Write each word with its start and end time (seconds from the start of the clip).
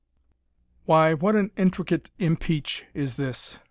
Why, 0.85 1.13
what 1.13 1.35
an 1.35 1.51
intricate 1.55 2.09
impeach 2.17 2.87
is 2.95 3.17
this! 3.17 3.59